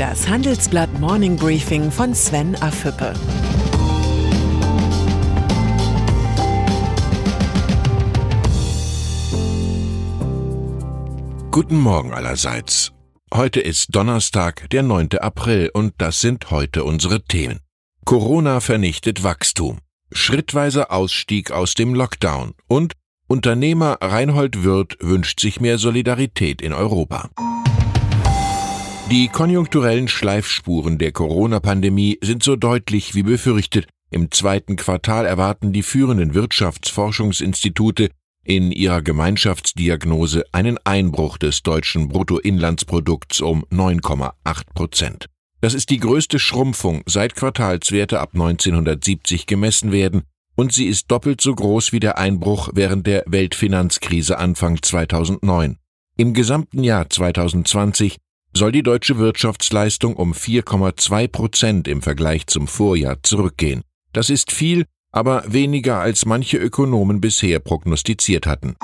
[0.00, 3.12] Das Handelsblatt Morning Briefing von Sven Afüppe.
[11.50, 12.92] Guten Morgen allerseits.
[13.34, 15.18] Heute ist Donnerstag, der 9.
[15.18, 17.60] April, und das sind heute unsere Themen.
[18.06, 22.94] Corona vernichtet Wachstum, schrittweiser Ausstieg aus dem Lockdown und
[23.26, 27.28] Unternehmer Reinhold Wirth wünscht sich mehr Solidarität in Europa.
[29.10, 33.88] Die konjunkturellen Schleifspuren der Corona-Pandemie sind so deutlich wie befürchtet.
[34.12, 38.10] Im zweiten Quartal erwarten die führenden Wirtschaftsforschungsinstitute
[38.44, 44.32] in ihrer Gemeinschaftsdiagnose einen Einbruch des deutschen Bruttoinlandsprodukts um 9,8
[44.76, 45.26] Prozent.
[45.60, 50.22] Das ist die größte Schrumpfung seit Quartalswerte ab 1970 gemessen werden
[50.54, 55.78] und sie ist doppelt so groß wie der Einbruch während der Weltfinanzkrise Anfang 2009.
[56.16, 58.18] Im gesamten Jahr 2020
[58.52, 63.82] soll die deutsche Wirtschaftsleistung um 4,2 Prozent im Vergleich zum Vorjahr zurückgehen.
[64.12, 68.76] Das ist viel, aber weniger als manche Ökonomen bisher prognostiziert hatten.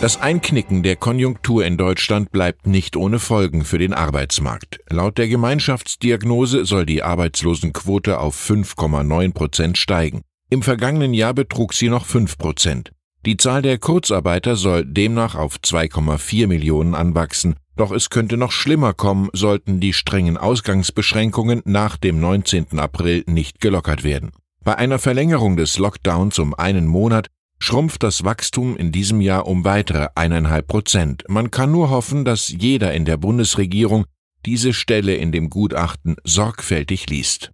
[0.00, 4.78] Das Einknicken der Konjunktur in Deutschland bleibt nicht ohne Folgen für den Arbeitsmarkt.
[4.90, 10.20] Laut der Gemeinschaftsdiagnose soll die Arbeitslosenquote auf 5,9 Prozent steigen.
[10.50, 12.92] Im vergangenen Jahr betrug sie noch 5 Prozent.
[13.24, 18.94] Die Zahl der Kurzarbeiter soll demnach auf 2,4 Millionen anwachsen, doch es könnte noch schlimmer
[18.94, 22.78] kommen, sollten die strengen Ausgangsbeschränkungen nach dem 19.
[22.78, 24.32] April nicht gelockert werden.
[24.64, 29.64] Bei einer Verlängerung des Lockdowns um einen Monat schrumpft das Wachstum in diesem Jahr um
[29.64, 31.24] weitere eineinhalb Prozent.
[31.28, 34.06] Man kann nur hoffen, dass jeder in der Bundesregierung
[34.44, 37.52] diese Stelle in dem Gutachten sorgfältig liest.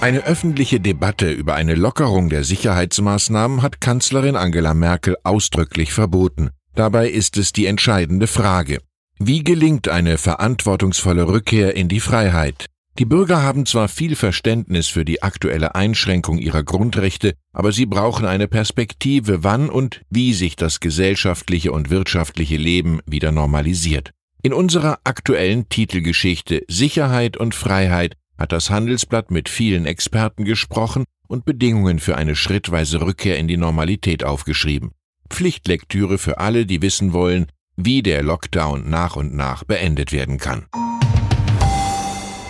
[0.00, 6.50] Eine öffentliche Debatte über eine Lockerung der Sicherheitsmaßnahmen hat Kanzlerin Angela Merkel ausdrücklich verboten.
[6.74, 8.78] Dabei ist es die entscheidende Frage.
[9.18, 12.66] Wie gelingt eine verantwortungsvolle Rückkehr in die Freiheit?
[12.98, 18.26] Die Bürger haben zwar viel Verständnis für die aktuelle Einschränkung ihrer Grundrechte, aber sie brauchen
[18.26, 24.10] eine Perspektive, wann und wie sich das gesellschaftliche und wirtschaftliche Leben wieder normalisiert.
[24.42, 31.44] In unserer aktuellen Titelgeschichte Sicherheit und Freiheit hat das Handelsblatt mit vielen Experten gesprochen und
[31.44, 34.92] Bedingungen für eine schrittweise Rückkehr in die Normalität aufgeschrieben.
[35.30, 37.46] Pflichtlektüre für alle, die wissen wollen,
[37.76, 40.66] wie der Lockdown nach und nach beendet werden kann.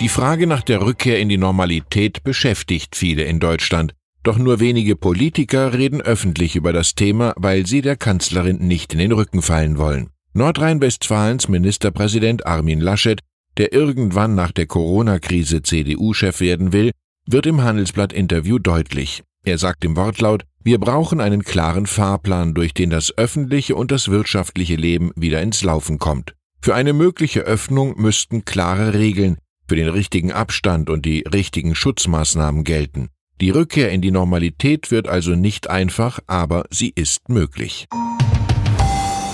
[0.00, 4.94] Die Frage nach der Rückkehr in die Normalität beschäftigt viele in Deutschland, doch nur wenige
[4.94, 9.78] Politiker reden öffentlich über das Thema, weil sie der Kanzlerin nicht in den Rücken fallen
[9.78, 10.10] wollen.
[10.34, 13.20] Nordrhein-Westfalens Ministerpräsident Armin Laschet
[13.56, 16.92] der irgendwann nach der Corona-Krise CDU-Chef werden will,
[17.26, 19.22] wird im Handelsblatt-Interview deutlich.
[19.44, 24.08] Er sagt im Wortlaut, wir brauchen einen klaren Fahrplan, durch den das öffentliche und das
[24.08, 26.34] wirtschaftliche Leben wieder ins Laufen kommt.
[26.60, 29.38] Für eine mögliche Öffnung müssten klare Regeln
[29.68, 33.10] für den richtigen Abstand und die richtigen Schutzmaßnahmen gelten.
[33.40, 37.86] Die Rückkehr in die Normalität wird also nicht einfach, aber sie ist möglich.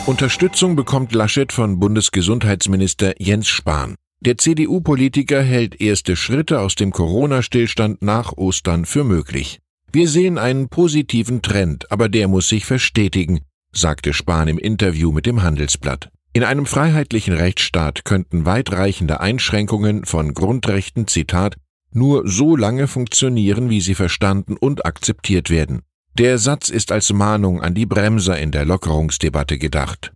[0.04, 3.94] Unterstützung bekommt Laschet von Bundesgesundheitsminister Jens Spahn.
[4.20, 9.62] Der CDU-Politiker hält erste Schritte aus dem Corona-Stillstand nach Ostern für möglich.
[9.94, 13.40] Wir sehen einen positiven Trend, aber der muss sich verstetigen,
[13.72, 16.08] sagte Spahn im Interview mit dem Handelsblatt.
[16.32, 21.56] In einem freiheitlichen Rechtsstaat könnten weitreichende Einschränkungen von Grundrechten, Zitat,
[21.92, 25.82] nur so lange funktionieren, wie sie verstanden und akzeptiert werden.
[26.16, 30.10] Der Satz ist als Mahnung an die Bremser in der Lockerungsdebatte gedacht.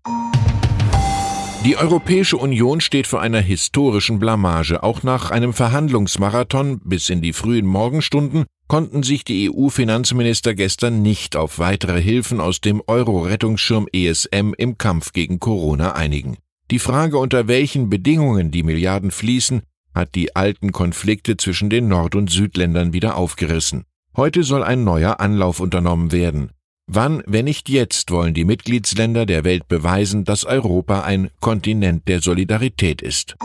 [1.66, 4.84] Die Europäische Union steht vor einer historischen Blamage.
[4.84, 11.34] Auch nach einem Verhandlungsmarathon bis in die frühen Morgenstunden konnten sich die EU-Finanzminister gestern nicht
[11.34, 16.36] auf weitere Hilfen aus dem Euro-Rettungsschirm ESM im Kampf gegen Corona einigen.
[16.70, 19.62] Die Frage, unter welchen Bedingungen die Milliarden fließen,
[19.92, 23.82] hat die alten Konflikte zwischen den Nord- und Südländern wieder aufgerissen.
[24.16, 26.52] Heute soll ein neuer Anlauf unternommen werden.
[26.88, 32.20] Wann, wenn nicht jetzt, wollen die Mitgliedsländer der Welt beweisen, dass Europa ein Kontinent der
[32.20, 33.36] Solidarität ist?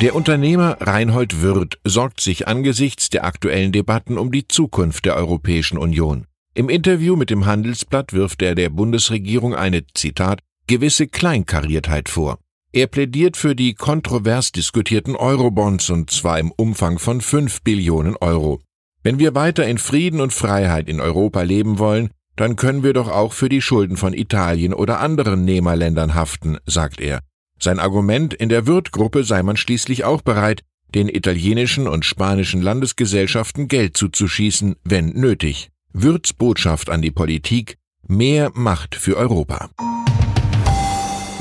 [0.00, 5.76] Der Unternehmer Reinhold Wirth sorgt sich angesichts der aktuellen Debatten um die Zukunft der Europäischen
[5.76, 6.26] Union.
[6.54, 12.38] Im Interview mit dem Handelsblatt wirft er der Bundesregierung eine, Zitat, gewisse Kleinkariertheit vor.
[12.72, 18.60] Er plädiert für die kontrovers diskutierten Eurobonds und zwar im Umfang von 5 Billionen Euro.
[19.04, 23.08] Wenn wir weiter in Frieden und Freiheit in Europa leben wollen, dann können wir doch
[23.08, 27.20] auch für die Schulden von Italien oder anderen Nehmerländern haften, sagt er.
[27.60, 30.62] Sein Argument, in der Wirth-Gruppe sei man schließlich auch bereit,
[30.94, 35.68] den italienischen und spanischen Landesgesellschaften Geld zuzuschießen, wenn nötig.
[35.92, 37.76] Wirths Botschaft an die Politik,
[38.08, 39.68] mehr Macht für Europa.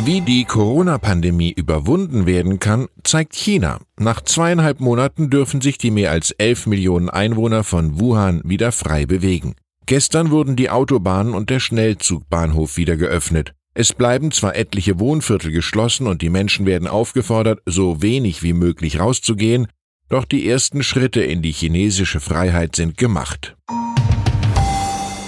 [0.06, 3.80] Wie die Corona-Pandemie überwunden werden kann, zeigt China.
[3.98, 9.06] Nach zweieinhalb Monaten dürfen sich die mehr als elf Millionen Einwohner von Wuhan wieder frei
[9.06, 9.56] bewegen.
[9.86, 13.54] Gestern wurden die Autobahnen und der Schnellzugbahnhof wieder geöffnet.
[13.76, 19.00] Es bleiben zwar etliche Wohnviertel geschlossen und die Menschen werden aufgefordert, so wenig wie möglich
[19.00, 19.68] rauszugehen,
[20.10, 23.56] doch die ersten Schritte in die chinesische Freiheit sind gemacht.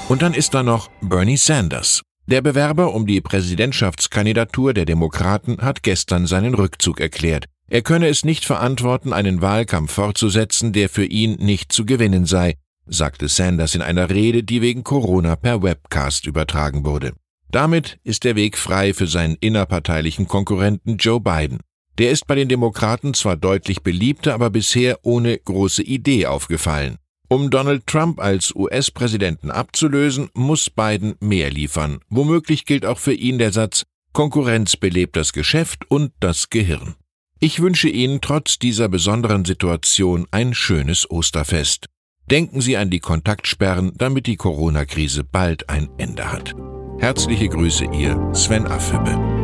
[0.10, 2.01] Und dann ist da noch Bernie Sanders.
[2.27, 7.45] Der Bewerber um die Präsidentschaftskandidatur der Demokraten hat gestern seinen Rückzug erklärt.
[7.68, 12.56] Er könne es nicht verantworten, einen Wahlkampf fortzusetzen, der für ihn nicht zu gewinnen sei,
[12.88, 17.13] sagte Sanders in einer Rede, die wegen Corona per Webcast übertragen wurde.
[17.51, 21.60] Damit ist der Weg frei für seinen innerparteilichen Konkurrenten Joe Biden.
[22.00, 26.98] Der ist bei den Demokraten zwar deutlich beliebter, aber bisher ohne große Idee aufgefallen.
[27.27, 32.00] Um Donald Trump als US-Präsidenten abzulösen, muss Biden mehr liefern.
[32.10, 33.83] Womöglich gilt auch für ihn der Satz
[34.16, 36.95] Konkurrenz belebt das Geschäft und das Gehirn.
[37.42, 41.88] Ich wünsche Ihnen trotz dieser besonderen Situation ein schönes Osterfest.
[42.31, 46.54] Denken Sie an die Kontaktsperren, damit die Corona-Krise bald ein Ende hat.
[46.98, 49.34] Herzliche Grüße, Ihr Sven Affebe.